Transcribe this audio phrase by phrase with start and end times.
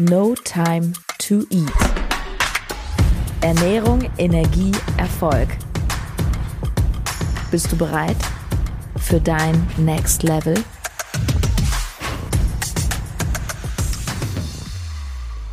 [0.00, 1.72] No Time to Eat.
[3.40, 5.48] Ernährung, Energie, Erfolg.
[7.50, 8.16] Bist du bereit
[8.96, 10.54] für dein Next Level?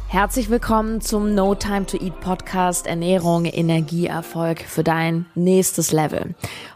[0.09, 6.35] Herzlich willkommen zum No Time to Eat Podcast Ernährung, Energie, Erfolg für dein nächstes Level.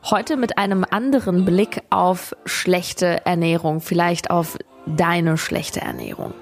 [0.09, 4.57] Heute mit einem anderen Blick auf schlechte Ernährung, vielleicht auf
[4.87, 6.33] deine schlechte Ernährung.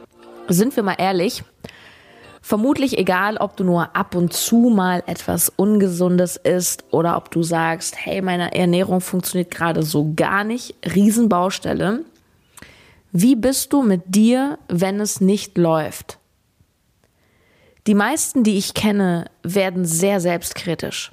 [0.50, 1.44] Sind wir mal ehrlich,
[2.42, 7.44] vermutlich egal, ob du nur ab und zu mal etwas Ungesundes isst oder ob du
[7.44, 12.06] sagst, hey, meine Ernährung funktioniert gerade so gar nicht, Riesenbaustelle.
[13.12, 16.20] Wie bist du mit dir, wenn es nicht läuft?
[17.86, 21.12] Die meisten, die ich kenne, werden sehr selbstkritisch.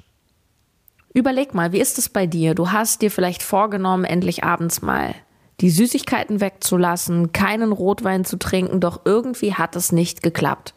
[1.13, 2.55] Überleg mal, wie ist es bei dir?
[2.55, 5.15] Du hast dir vielleicht vorgenommen, endlich abends mal
[5.61, 10.73] die Süßigkeiten wegzulassen, keinen Rotwein zu trinken, doch irgendwie hat es nicht geklappt.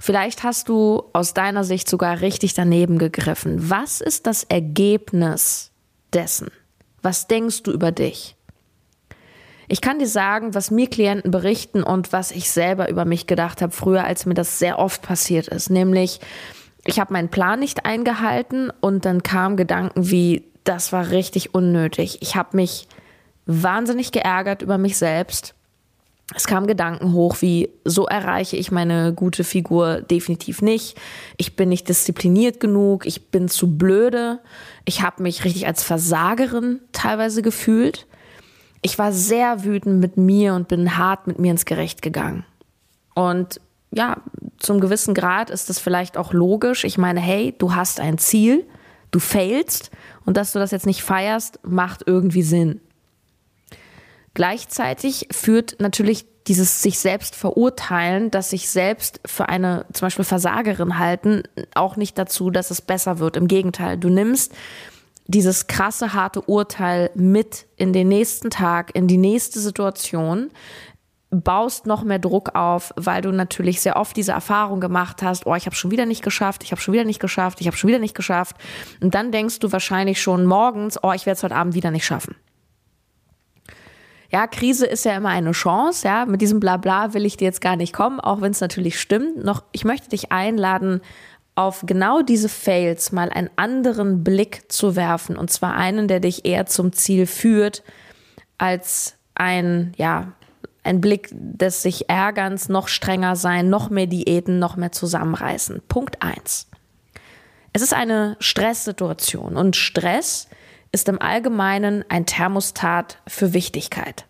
[0.00, 3.68] Vielleicht hast du aus deiner Sicht sogar richtig daneben gegriffen.
[3.68, 5.72] Was ist das Ergebnis
[6.12, 6.50] dessen?
[7.02, 8.36] Was denkst du über dich?
[9.66, 13.60] Ich kann dir sagen, was mir Klienten berichten und was ich selber über mich gedacht
[13.60, 15.68] habe früher, als mir das sehr oft passiert ist.
[15.68, 16.20] Nämlich,
[16.86, 22.18] ich habe meinen Plan nicht eingehalten und dann kamen Gedanken wie, das war richtig unnötig.
[22.22, 22.88] Ich habe mich
[23.48, 25.54] wahnsinnig geärgert über mich selbst.
[26.36, 30.96] Es kamen Gedanken hoch wie, so erreiche ich meine gute Figur definitiv nicht.
[31.38, 34.38] Ich bin nicht diszipliniert genug, ich bin zu blöde.
[34.84, 38.06] Ich habe mich richtig als Versagerin teilweise gefühlt
[38.82, 42.44] ich war sehr wütend mit mir und bin hart mit mir ins Gericht gegangen.
[43.14, 43.60] Und
[43.90, 44.18] ja,
[44.58, 46.84] zum gewissen Grad ist das vielleicht auch logisch.
[46.84, 48.66] Ich meine, hey, du hast ein Ziel,
[49.10, 49.90] du failst
[50.24, 52.80] und dass du das jetzt nicht feierst, macht irgendwie Sinn.
[54.38, 60.96] Gleichzeitig führt natürlich dieses sich selbst verurteilen, dass sich selbst für eine zum Beispiel Versagerin
[61.00, 61.42] halten,
[61.74, 63.36] auch nicht dazu, dass es besser wird.
[63.36, 64.54] Im Gegenteil, du nimmst
[65.26, 70.50] dieses krasse, harte Urteil mit in den nächsten Tag, in die nächste Situation,
[71.30, 75.56] baust noch mehr Druck auf, weil du natürlich sehr oft diese Erfahrung gemacht hast, oh,
[75.56, 77.88] ich habe schon wieder nicht geschafft, ich habe schon wieder nicht geschafft, ich habe schon
[77.88, 78.54] wieder nicht geschafft.
[79.00, 82.06] Und dann denkst du wahrscheinlich schon morgens, oh, ich werde es heute Abend wieder nicht
[82.06, 82.36] schaffen.
[84.30, 86.26] Ja, Krise ist ja immer eine Chance, ja.
[86.26, 89.42] Mit diesem Blabla will ich dir jetzt gar nicht kommen, auch wenn es natürlich stimmt.
[89.42, 91.00] Noch, ich möchte dich einladen,
[91.54, 96.44] auf genau diese Fails mal einen anderen Blick zu werfen und zwar einen, der dich
[96.44, 97.82] eher zum Ziel führt,
[98.58, 100.32] als ein, ja,
[100.84, 105.82] ein Blick des sich Ärgerns, noch strenger sein, noch mehr Diäten, noch mehr zusammenreißen.
[105.88, 106.68] Punkt eins.
[107.72, 110.48] Es ist eine Stresssituation und Stress
[110.92, 114.26] ist im Allgemeinen ein Thermostat für Wichtigkeit.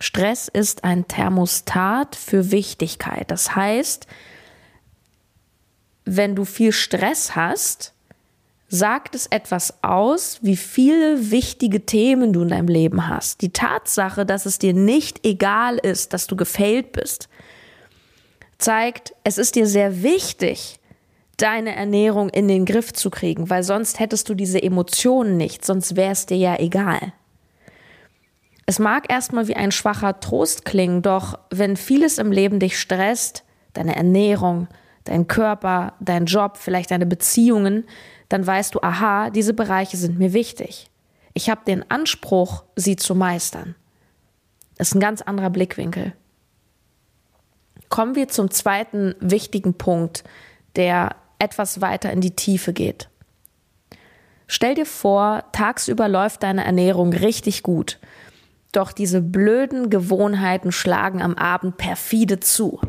[0.00, 3.30] Stress ist ein Thermostat für Wichtigkeit.
[3.30, 4.06] Das heißt,
[6.04, 7.92] wenn du viel Stress hast,
[8.68, 13.40] sagt es etwas aus, wie viele wichtige Themen du in deinem Leben hast.
[13.42, 17.28] Die Tatsache, dass es dir nicht egal ist, dass du gefailt bist,
[18.58, 20.77] zeigt, es ist dir sehr wichtig,
[21.38, 25.96] deine Ernährung in den Griff zu kriegen, weil sonst hättest du diese Emotionen nicht, sonst
[25.96, 27.12] wäre es dir ja egal.
[28.66, 33.44] Es mag erstmal wie ein schwacher Trost klingen, doch wenn vieles im Leben dich stresst,
[33.72, 34.68] deine Ernährung,
[35.04, 37.84] dein Körper, dein Job, vielleicht deine Beziehungen,
[38.28, 40.90] dann weißt du, aha, diese Bereiche sind mir wichtig.
[41.32, 43.74] Ich habe den Anspruch, sie zu meistern.
[44.76, 46.12] Das ist ein ganz anderer Blickwinkel.
[47.88, 50.24] Kommen wir zum zweiten wichtigen Punkt,
[50.76, 53.08] der etwas weiter in die Tiefe geht.
[54.46, 57.98] Stell dir vor, tagsüber läuft deine Ernährung richtig gut,
[58.72, 62.80] doch diese blöden Gewohnheiten schlagen am Abend perfide zu.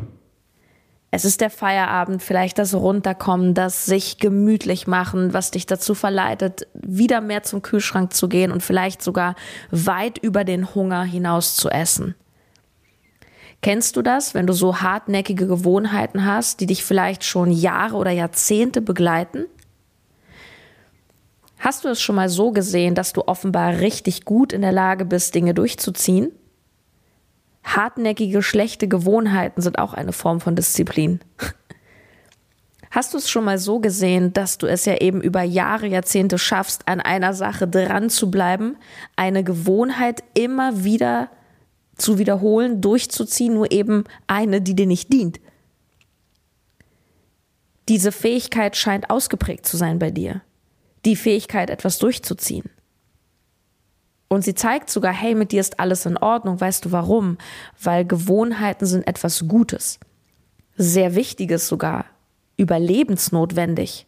[1.12, 6.68] Es ist der Feierabend, vielleicht das Runterkommen, das sich gemütlich machen, was dich dazu verleitet,
[6.72, 9.34] wieder mehr zum Kühlschrank zu gehen und vielleicht sogar
[9.72, 12.14] weit über den Hunger hinaus zu essen.
[13.62, 18.10] Kennst du das, wenn du so hartnäckige Gewohnheiten hast, die dich vielleicht schon Jahre oder
[18.10, 19.44] Jahrzehnte begleiten?
[21.58, 25.04] Hast du es schon mal so gesehen, dass du offenbar richtig gut in der Lage
[25.04, 26.32] bist, Dinge durchzuziehen?
[27.62, 31.20] Hartnäckige, schlechte Gewohnheiten sind auch eine Form von Disziplin.
[32.90, 36.38] Hast du es schon mal so gesehen, dass du es ja eben über Jahre, Jahrzehnte
[36.38, 38.76] schaffst, an einer Sache dran zu bleiben,
[39.14, 41.28] eine Gewohnheit immer wieder
[42.00, 45.40] zu wiederholen, durchzuziehen, nur eben eine, die dir nicht dient?
[47.88, 50.42] Diese Fähigkeit scheint ausgeprägt zu sein bei dir.
[51.04, 52.70] Die Fähigkeit, etwas durchzuziehen.
[54.28, 56.60] Und sie zeigt sogar, hey, mit dir ist alles in Ordnung.
[56.60, 57.36] Weißt du warum?
[57.82, 59.98] Weil Gewohnheiten sind etwas Gutes.
[60.76, 62.06] sehr Wichtiges sogar,
[62.56, 64.06] überlebensnotwendig.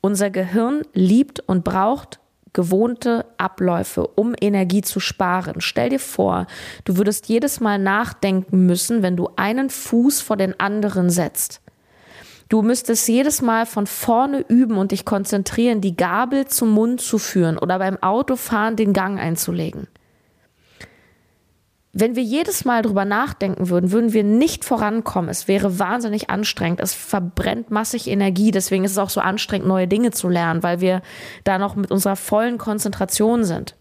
[0.00, 2.20] Unser Gehirn liebt und braucht
[2.54, 5.60] gewohnte Abläufe, um Energie zu sparen.
[5.60, 6.46] Stell dir vor,
[6.86, 11.60] du würdest jedes Mal nachdenken müssen, wenn du einen Fuß vor den anderen setzt.
[12.48, 17.18] Du müsstest jedes Mal von vorne üben und dich konzentrieren, die Gabel zum Mund zu
[17.18, 19.88] führen oder beim Autofahren den Gang einzulegen.
[21.96, 25.30] Wenn wir jedes Mal drüber nachdenken würden, würden wir nicht vorankommen.
[25.30, 26.80] Es wäre wahnsinnig anstrengend.
[26.80, 28.50] Es verbrennt massig Energie.
[28.50, 31.02] Deswegen ist es auch so anstrengend, neue Dinge zu lernen, weil wir
[31.44, 33.76] da noch mit unserer vollen Konzentration sind.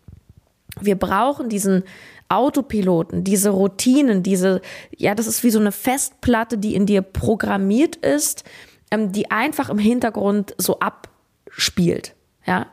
[0.79, 1.83] Wir brauchen diesen
[2.29, 4.61] Autopiloten, diese Routinen, diese,
[4.95, 8.43] ja, das ist wie so eine Festplatte, die in dir programmiert ist,
[8.91, 12.15] ähm, die einfach im Hintergrund so abspielt,
[12.45, 12.67] ja.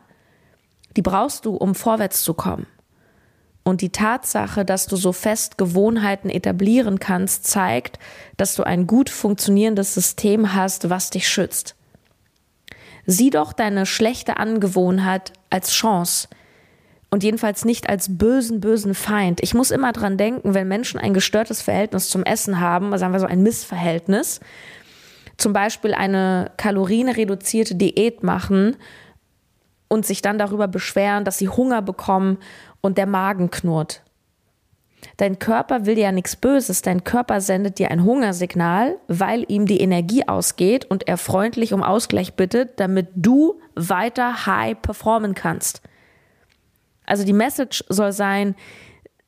[0.96, 2.66] Die brauchst du, um vorwärts zu kommen.
[3.62, 7.98] Und die Tatsache, dass du so fest Gewohnheiten etablieren kannst, zeigt,
[8.36, 11.76] dass du ein gut funktionierendes System hast, was dich schützt.
[13.06, 16.28] Sieh doch deine schlechte Angewohnheit als Chance
[17.10, 19.42] und jedenfalls nicht als bösen, bösen Feind.
[19.42, 23.20] Ich muss immer dran denken, wenn Menschen ein gestörtes Verhältnis zum Essen haben, sagen wir
[23.20, 24.40] so ein Missverhältnis,
[25.36, 28.76] zum Beispiel eine kalorienreduzierte Diät machen
[29.88, 32.38] und sich dann darüber beschweren, dass sie Hunger bekommen
[32.80, 34.02] und der Magen knurrt.
[35.16, 39.80] Dein Körper will ja nichts Böses, dein Körper sendet dir ein Hungersignal, weil ihm die
[39.80, 45.82] Energie ausgeht und er freundlich um Ausgleich bittet, damit du weiter high performen kannst.
[47.06, 48.54] Also die Message soll sein,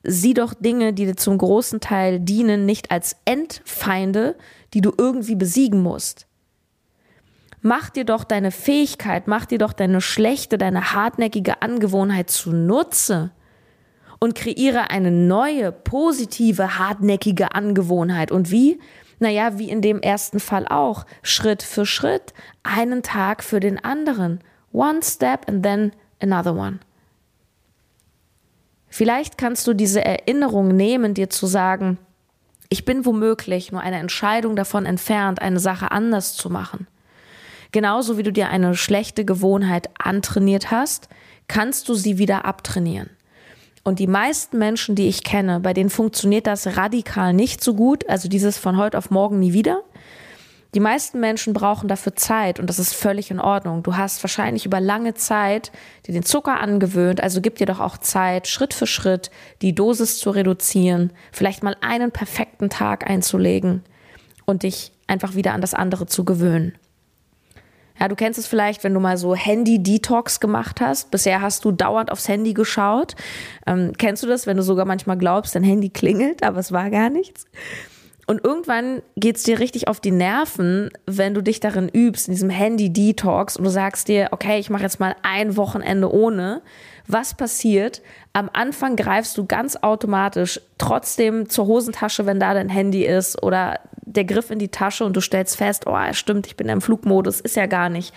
[0.02, 4.36] sieh doch Dinge, die dir zum großen Teil dienen, nicht als Endfeinde,
[4.74, 6.26] die du irgendwie besiegen musst.
[7.60, 13.30] Mach dir doch deine Fähigkeit, mach dir doch deine schlechte, deine hartnäckige Angewohnheit zunutze
[14.22, 18.30] und kreiere eine neue, positive, hartnäckige Angewohnheit.
[18.30, 18.78] Und wie?
[19.18, 21.06] Naja, wie in dem ersten Fall auch.
[21.24, 22.32] Schritt für Schritt,
[22.62, 24.38] einen Tag für den anderen.
[24.72, 25.90] One step and then
[26.20, 26.78] another one.
[28.86, 31.98] Vielleicht kannst du diese Erinnerung nehmen, dir zu sagen,
[32.68, 36.86] ich bin womöglich nur eine Entscheidung davon entfernt, eine Sache anders zu machen.
[37.72, 41.08] Genauso wie du dir eine schlechte Gewohnheit antrainiert hast,
[41.48, 43.10] kannst du sie wieder abtrainieren.
[43.84, 48.08] Und die meisten Menschen, die ich kenne, bei denen funktioniert das radikal nicht so gut,
[48.08, 49.82] also dieses von heute auf morgen nie wieder.
[50.74, 53.82] Die meisten Menschen brauchen dafür Zeit und das ist völlig in Ordnung.
[53.82, 55.70] Du hast wahrscheinlich über lange Zeit
[56.06, 59.30] dir den Zucker angewöhnt, also gib dir doch auch Zeit, Schritt für Schritt
[59.60, 63.82] die Dosis zu reduzieren, vielleicht mal einen perfekten Tag einzulegen
[64.46, 66.78] und dich einfach wieder an das andere zu gewöhnen.
[67.98, 71.10] Ja, du kennst es vielleicht, wenn du mal so Handy-Detox gemacht hast.
[71.10, 73.14] Bisher hast du dauernd aufs Handy geschaut.
[73.66, 76.90] Ähm, kennst du das, wenn du sogar manchmal glaubst, dein Handy klingelt, aber es war
[76.90, 77.46] gar nichts?
[78.26, 82.34] Und irgendwann geht es dir richtig auf die Nerven, wenn du dich darin übst, in
[82.34, 86.62] diesem Handy-Detox und du sagst dir, okay, ich mache jetzt mal ein Wochenende ohne.
[87.08, 88.00] Was passiert?
[88.32, 93.80] Am Anfang greifst du ganz automatisch trotzdem zur Hosentasche, wenn da dein Handy ist oder
[94.12, 97.40] der Griff in die Tasche und du stellst fest, oh, stimmt, ich bin im Flugmodus,
[97.40, 98.14] ist ja gar nicht.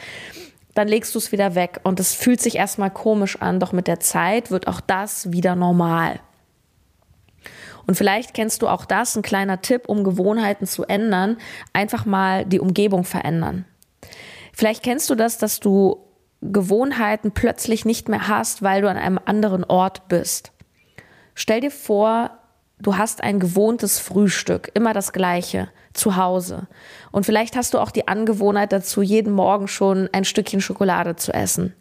[0.74, 3.88] Dann legst du es wieder weg und es fühlt sich erstmal komisch an, doch mit
[3.88, 6.20] der Zeit wird auch das wieder normal.
[7.88, 11.38] Und vielleicht kennst du auch das, ein kleiner Tipp, um Gewohnheiten zu ändern,
[11.72, 13.66] einfach mal die Umgebung verändern.
[14.54, 16.06] Vielleicht kennst du das, dass du
[16.42, 20.52] Gewohnheiten plötzlich nicht mehr hast, weil du an einem anderen Ort bist.
[21.36, 22.32] Stell dir vor,
[22.80, 26.68] du hast ein gewohntes Frühstück, immer das gleiche, zu Hause.
[27.12, 31.34] Und vielleicht hast du auch die Angewohnheit dazu, jeden Morgen schon ein Stückchen Schokolade zu
[31.34, 31.74] essen.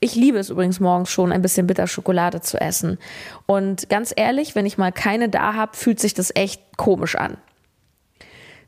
[0.00, 2.98] Ich liebe es übrigens morgens schon, ein bisschen Bitterschokolade zu essen.
[3.46, 7.36] Und ganz ehrlich, wenn ich mal keine da habe, fühlt sich das echt komisch an.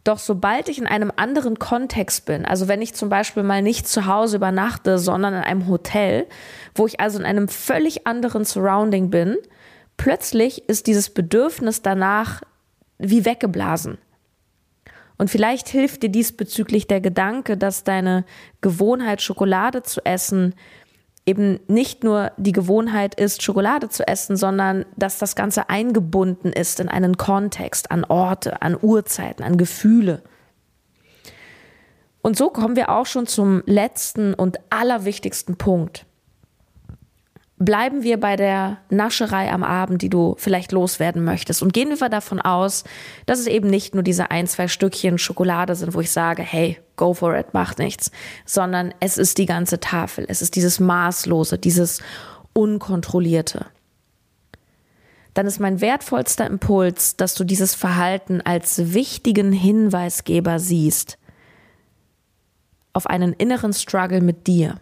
[0.04, 3.88] Doch sobald ich in einem anderen Kontext bin, also wenn ich zum Beispiel mal nicht
[3.88, 6.26] zu Hause übernachte, sondern in einem Hotel,
[6.74, 9.38] wo ich also in einem völlig anderen Surrounding bin,
[9.96, 12.42] plötzlich ist dieses Bedürfnis danach
[12.98, 13.98] wie weggeblasen.
[15.16, 18.24] Und vielleicht hilft dir diesbezüglich der Gedanke, dass deine
[18.60, 20.54] Gewohnheit, Schokolade zu essen,
[21.26, 26.80] eben nicht nur die Gewohnheit ist, Schokolade zu essen, sondern dass das Ganze eingebunden ist
[26.80, 30.22] in einen Kontext, an Orte, an Uhrzeiten, an Gefühle.
[32.20, 36.06] Und so kommen wir auch schon zum letzten und allerwichtigsten Punkt
[37.58, 41.62] bleiben wir bei der Nascherei am Abend, die du vielleicht loswerden möchtest.
[41.62, 42.84] Und gehen wir davon aus,
[43.26, 46.78] dass es eben nicht nur diese ein, zwei Stückchen Schokolade sind, wo ich sage, hey,
[46.96, 48.10] go for it, macht nichts,
[48.44, 50.26] sondern es ist die ganze Tafel.
[50.28, 52.02] Es ist dieses Maßlose, dieses
[52.52, 53.66] Unkontrollierte.
[55.34, 61.18] dann ist mein wertvollster Impuls, dass du dieses Verhalten als wichtigen Hinweisgeber siehst
[62.94, 64.80] auf einen inneren Struggle mit dir.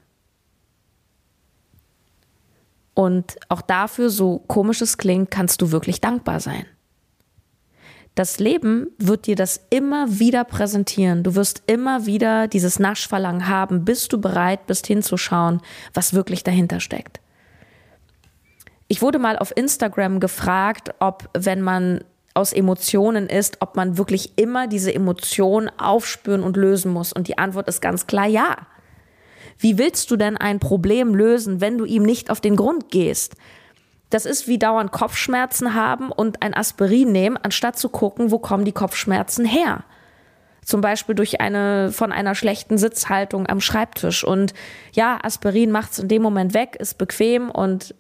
[3.02, 6.66] Und auch dafür, so komisch es klingt, kannst du wirklich dankbar sein.
[8.14, 11.25] Das Leben wird dir das immer wieder präsentieren.
[11.25, 15.62] Du wirst immer wieder dieses Naschverlangen haben, bis du bereit bist hinzuschauen,
[15.94, 17.21] was wirklich dahinter steckt.
[18.87, 22.04] Ich wurde mal auf Instagram gefragt, ob, wenn man
[22.35, 27.12] aus Emotionen ist, ob man wirklich immer diese Emotion aufspüren und lösen muss.
[27.12, 28.59] Und die Antwort ist ganz klar ja.
[29.59, 33.37] Wie willst du denn ein Problem lösen, wenn du ihm nicht auf den Grund gehst?
[34.11, 38.64] Das ist wie dauernd Kopfschmerzen haben und ein Aspirin nehmen, anstatt zu gucken, wo kommen
[38.64, 39.85] die Kopfschmerzen her.
[40.64, 44.23] Zum Beispiel durch eine, von einer schlechten Sitzhaltung am Schreibtisch.
[44.23, 44.52] Und
[44.92, 47.94] ja, Aspirin macht es in dem Moment weg, ist bequem und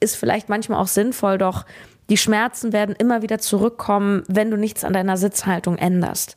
[0.00, 1.64] ist vielleicht manchmal auch sinnvoll, doch
[2.10, 6.34] die Schmerzen werden immer wieder zurückkommen, wenn du nichts an deiner Sitzhaltung änderst.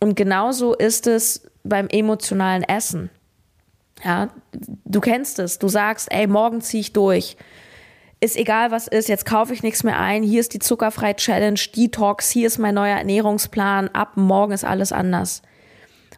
[0.00, 3.10] Und genauso ist es beim emotionalen Essen.
[4.04, 5.58] Ja, du kennst es.
[5.58, 7.36] Du sagst, ey, morgen ziehe ich durch.
[8.20, 9.08] Ist egal, was ist.
[9.08, 10.22] Jetzt kaufe ich nichts mehr ein.
[10.22, 12.30] Hier ist die zuckerfrei Challenge, Detox.
[12.30, 13.88] Hier ist mein neuer Ernährungsplan.
[13.88, 15.42] Ab morgen ist alles anders.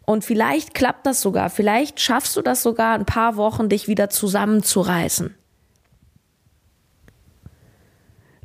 [0.05, 1.51] Und vielleicht klappt das sogar.
[1.51, 5.35] Vielleicht schaffst du das sogar ein paar Wochen, dich wieder zusammenzureißen.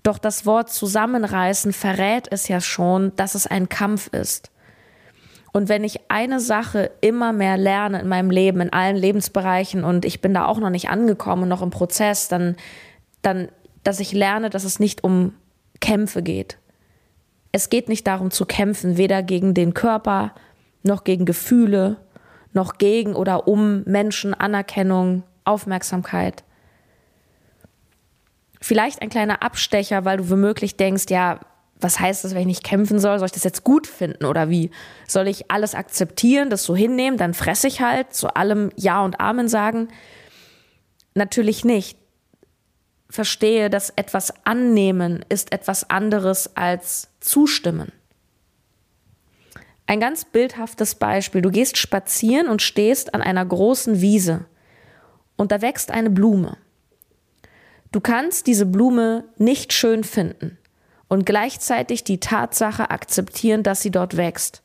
[0.04, 4.52] Doch das Wort zusammenreißen verrät es ja schon, dass es ein Kampf ist.
[5.54, 10.04] Und wenn ich eine Sache immer mehr lerne in meinem Leben, in allen Lebensbereichen, und
[10.04, 12.56] ich bin da auch noch nicht angekommen, noch im Prozess, dann,
[13.22, 13.50] dann,
[13.84, 15.34] dass ich lerne, dass es nicht um
[15.80, 16.58] Kämpfe geht.
[17.52, 20.34] Es geht nicht darum zu kämpfen, weder gegen den Körper,
[20.82, 21.98] noch gegen Gefühle,
[22.52, 26.44] noch gegen oder um Menschen, Anerkennung, Aufmerksamkeit.
[28.60, 31.40] Vielleicht ein kleiner Abstecher, weil du womöglich denkst, ja,
[31.80, 33.20] was heißt das, wenn ich nicht kämpfen soll?
[33.20, 34.72] Soll ich das jetzt gut finden oder wie?
[35.08, 39.20] Soll ich alles akzeptieren, das so hinnehmen, dann fresse ich halt, zu allem Ja und
[39.20, 39.90] Amen sagen?
[41.14, 41.98] Natürlich nicht.
[43.10, 47.92] Verstehe, dass etwas annehmen ist etwas anderes als zustimmen.
[49.86, 51.42] Ein ganz bildhaftes Beispiel.
[51.42, 54.46] Du gehst spazieren und stehst an einer großen Wiese
[55.36, 56.58] und da wächst eine Blume.
[57.92, 60.58] Du kannst diese Blume nicht schön finden
[61.14, 64.64] und gleichzeitig die Tatsache akzeptieren, dass sie dort wächst.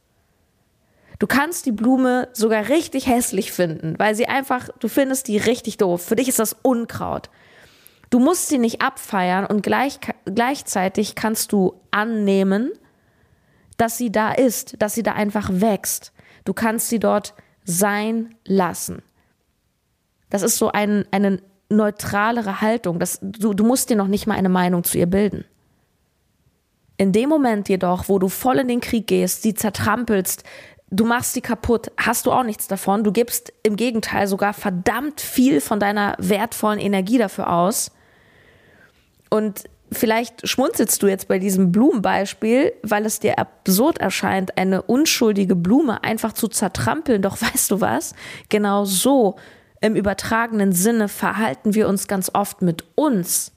[1.18, 5.76] Du kannst die Blume sogar richtig hässlich finden, weil sie einfach, du findest die richtig
[5.76, 6.02] doof.
[6.02, 7.28] Für dich ist das Unkraut.
[8.08, 12.72] Du musst sie nicht abfeiern und gleich, gleichzeitig kannst du annehmen,
[13.76, 16.12] dass sie da ist, dass sie da einfach wächst.
[16.46, 19.02] Du kannst sie dort sein lassen.
[20.30, 22.98] Das ist so ein, eine neutralere Haltung.
[22.98, 25.44] Das, du, du musst dir noch nicht mal eine Meinung zu ihr bilden.
[26.98, 30.42] In dem Moment jedoch, wo du voll in den Krieg gehst, sie zertrampelst,
[30.90, 33.04] du machst sie kaputt, hast du auch nichts davon.
[33.04, 37.92] Du gibst im Gegenteil sogar verdammt viel von deiner wertvollen Energie dafür aus.
[39.30, 45.54] Und vielleicht schmunzelst du jetzt bei diesem Blumenbeispiel, weil es dir absurd erscheint, eine unschuldige
[45.54, 47.22] Blume einfach zu zertrampeln.
[47.22, 48.14] Doch weißt du was?
[48.48, 49.36] Genau so
[49.80, 53.52] im übertragenen Sinne verhalten wir uns ganz oft mit uns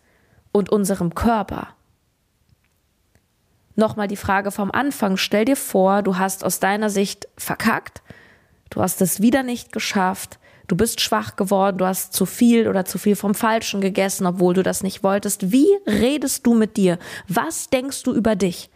[0.51, 1.69] und unserem Körper.
[3.81, 5.17] Nochmal die Frage vom Anfang.
[5.17, 8.03] Stell dir vor, du hast aus deiner Sicht verkackt,
[8.69, 12.85] du hast es wieder nicht geschafft, du bist schwach geworden, du hast zu viel oder
[12.85, 15.51] zu viel vom Falschen gegessen, obwohl du das nicht wolltest.
[15.51, 16.99] Wie redest du mit dir?
[17.27, 18.69] Was denkst du über dich?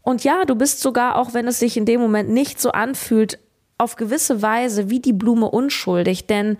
[0.00, 3.38] Und ja, du bist sogar, auch wenn es sich in dem Moment nicht so anfühlt,
[3.76, 6.56] auf gewisse Weise wie die Blume unschuldig, denn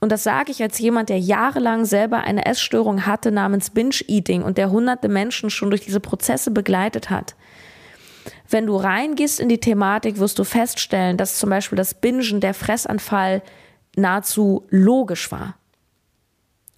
[0.00, 4.58] und das sage ich als jemand, der jahrelang selber eine Essstörung hatte namens Binge-Eating und
[4.58, 7.34] der hunderte Menschen schon durch diese Prozesse begleitet hat.
[8.48, 12.54] Wenn du reingehst in die Thematik, wirst du feststellen, dass zum Beispiel das Bingen, der
[12.54, 13.42] Fressanfall
[13.96, 15.56] nahezu logisch war.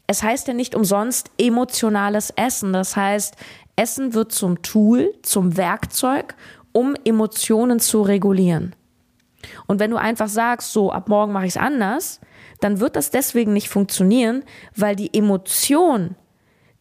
[0.07, 2.73] Es heißt ja nicht umsonst emotionales Essen.
[2.73, 3.37] Das heißt,
[3.77, 6.35] Essen wird zum Tool, zum Werkzeug,
[6.73, 8.75] um Emotionen zu regulieren.
[9.67, 12.21] Und wenn du einfach sagst, so ab morgen mache ich es anders,
[12.61, 16.17] dann wird das deswegen nicht funktionieren, weil die Emotion,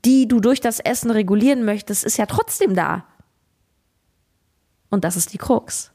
[0.06, 3.06] die du durch das Essen regulieren möchtest, ist ja trotzdem da.
[4.90, 5.92] Und das ist die Krux.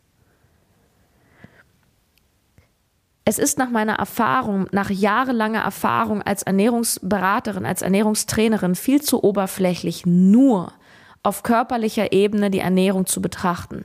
[3.25, 10.05] Es ist nach meiner Erfahrung, nach jahrelanger Erfahrung als Ernährungsberaterin, als Ernährungstrainerin viel zu oberflächlich
[10.07, 10.73] nur
[11.23, 13.85] auf körperlicher Ebene die Ernährung zu betrachten.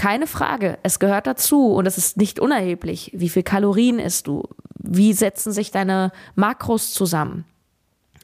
[0.00, 3.10] Keine Frage, es gehört dazu und es ist nicht unerheblich.
[3.12, 4.44] Wie viel Kalorien isst du?
[4.78, 7.44] Wie setzen sich deine Makros zusammen?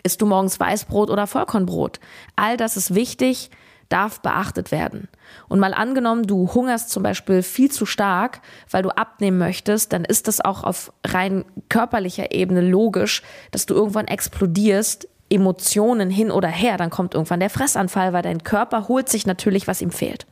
[0.03, 2.01] Isst du morgens Weißbrot oder Vollkornbrot?
[2.35, 3.51] All das ist wichtig,
[3.91, 5.09] darf beachtet werden.
[5.49, 8.41] Und mal angenommen, du hungerst zum Beispiel viel zu stark,
[8.71, 13.75] weil du abnehmen möchtest, dann ist das auch auf rein körperlicher Ebene logisch, dass du
[13.75, 19.11] irgendwann explodierst, Emotionen hin oder her, dann kommt irgendwann der Fressanfall, weil dein Körper holt
[19.11, 20.27] sich natürlich, was ihm fehlt.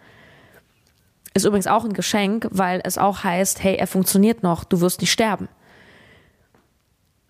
[1.35, 5.01] Ist übrigens auch ein Geschenk, weil es auch heißt, hey, er funktioniert noch, du wirst
[5.01, 5.49] nicht sterben.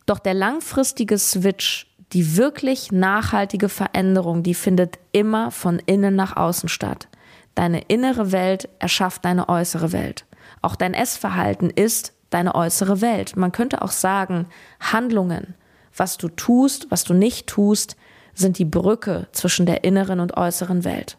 [0.04, 6.68] Doch der langfristige Switch, die wirklich nachhaltige Veränderung, die findet immer von innen nach außen
[6.68, 7.08] statt.
[7.54, 10.26] Deine innere Welt erschafft deine äußere Welt.
[10.60, 13.36] Auch dein Essverhalten ist deine äußere Welt.
[13.36, 14.46] Man könnte auch sagen,
[14.80, 15.54] Handlungen,
[15.96, 17.96] was du tust, was du nicht tust,
[18.34, 21.16] sind die Brücke zwischen der inneren und äußeren Welt.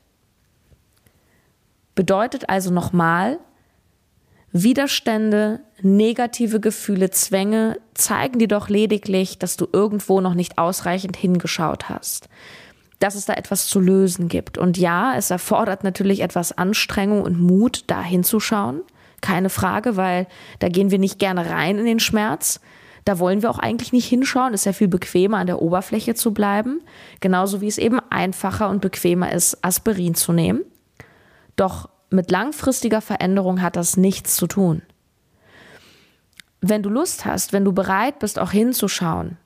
[1.95, 3.39] Bedeutet also nochmal,
[4.57, 11.89] Widerstände, negative Gefühle, Zwänge zeigen dir doch lediglich, dass du irgendwo noch nicht ausreichend hingeschaut
[11.89, 12.29] hast.
[12.99, 14.57] Dass es da etwas zu lösen gibt.
[14.57, 18.81] Und ja, es erfordert natürlich etwas Anstrengung und Mut, da hinzuschauen.
[19.19, 20.27] Keine Frage, weil
[20.59, 22.61] da gehen wir nicht gerne rein in den Schmerz.
[23.03, 24.53] Da wollen wir auch eigentlich nicht hinschauen.
[24.53, 26.81] Es ist ja viel bequemer, an der Oberfläche zu bleiben.
[27.19, 30.61] Genauso wie es eben einfacher und bequemer ist, Aspirin zu nehmen.
[31.55, 34.81] Doch mit langfristiger Veränderung hat das nichts zu tun.
[36.61, 39.37] Wenn du Lust hast, wenn du bereit bist, auch hinzuschauen,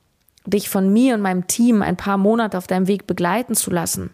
[0.45, 4.11] dich von mir und meinem Team ein paar Monate auf deinem Weg begleiten zu lassen,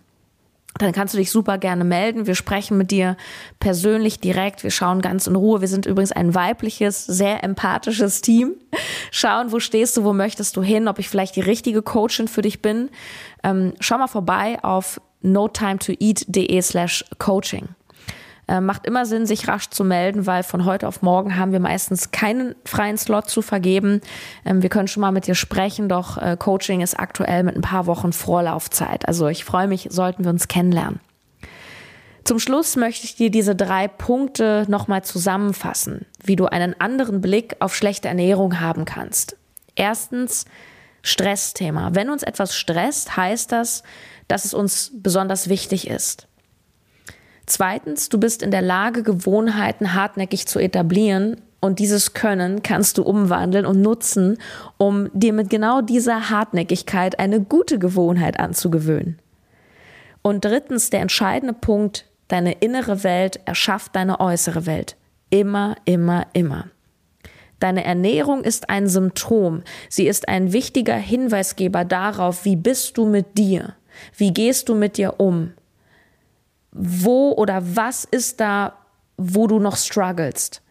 [0.78, 2.28] dann kannst du dich super gerne melden.
[2.28, 3.16] Wir sprechen mit dir
[3.60, 4.64] persönlich direkt.
[4.64, 5.62] Wir schauen ganz in Ruhe.
[5.62, 8.56] Wir sind übrigens ein weibliches, sehr empathisches Team.
[9.12, 12.42] Schauen, wo stehst du, wo möchtest du hin, ob ich vielleicht die richtige Coachin für
[12.42, 12.90] dich bin.
[13.44, 17.70] Ähm, schau mal vorbei auf notimetoeat.de slash coaching.
[18.48, 21.60] Äh, macht immer Sinn, sich rasch zu melden, weil von heute auf morgen haben wir
[21.60, 24.02] meistens keinen freien Slot zu vergeben.
[24.46, 27.62] Ähm, wir können schon mal mit dir sprechen, doch äh, Coaching ist aktuell mit ein
[27.62, 29.08] paar Wochen Vorlaufzeit.
[29.08, 31.00] Also ich freue mich, sollten wir uns kennenlernen.
[32.24, 37.56] Zum Schluss möchte ich dir diese drei Punkte nochmal zusammenfassen, wie du einen anderen Blick
[37.60, 39.38] auf schlechte Ernährung haben kannst.
[39.76, 40.46] Erstens,
[41.04, 41.92] Stressthema.
[41.94, 43.84] Wenn uns etwas stresst, heißt das,
[44.28, 46.28] dass es uns besonders wichtig ist.
[47.46, 53.04] Zweitens, du bist in der Lage, Gewohnheiten hartnäckig zu etablieren und dieses Können kannst du
[53.04, 54.38] umwandeln und nutzen,
[54.78, 59.20] um dir mit genau dieser Hartnäckigkeit eine gute Gewohnheit anzugewöhnen.
[60.22, 64.96] Und drittens, der entscheidende Punkt, deine innere Welt erschafft deine äußere Welt.
[65.30, 66.66] Immer, immer, immer.
[67.60, 69.64] Deine Ernährung ist ein Symptom.
[69.90, 73.76] Sie ist ein wichtiger Hinweisgeber darauf, wie bist du mit dir?
[74.18, 75.54] Wie gehst du mit dir um?
[76.78, 78.74] Wo oder was ist da,
[79.18, 80.62] wo du noch strugglest.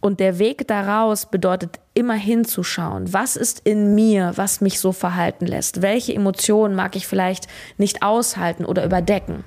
[0.00, 3.12] Und der Weg daraus bedeutet immer hinzuschauen.
[3.12, 5.80] Was ist in mir, was mich so verhalten lässt?
[5.80, 7.48] Welche Emotionen mag ich vielleicht
[7.78, 9.42] nicht aushalten oder überdecken?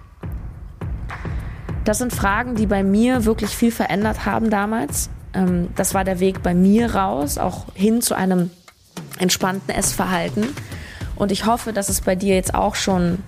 [1.85, 5.09] Das sind Fragen, die bei mir wirklich viel verändert haben damals.
[5.33, 8.49] Ähm, das war der Weg bei mir raus, auch hin zu einem
[9.19, 10.47] entspannten Essverhalten.
[11.15, 13.19] Und ich hoffe, dass es bei dir jetzt auch schon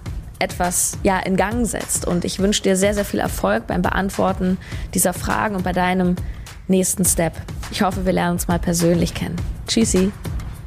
[0.41, 2.05] etwas ja in Gang setzt.
[2.05, 4.57] Und ich wünsche dir sehr, sehr viel Erfolg beim Beantworten
[4.93, 6.15] dieser Fragen und bei deinem
[6.67, 7.33] nächsten Step.
[7.71, 9.35] Ich hoffe, wir lernen uns mal persönlich kennen.
[9.67, 10.11] Tschüssi,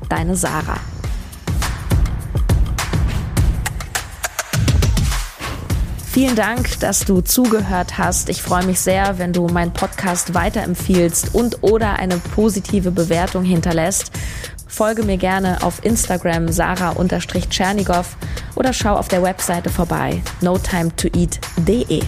[0.08, 0.80] deine Sarah.
[6.14, 8.28] Vielen Dank, dass du zugehört hast.
[8.28, 14.12] Ich freue mich sehr, wenn du meinen Podcast weiterempfiehlst und oder eine positive Bewertung hinterlässt.
[14.68, 18.16] Folge mir gerne auf Instagram sarah-tschernigow
[18.56, 22.02] oder schau auf der Webseite vorbei notimetoeat.de.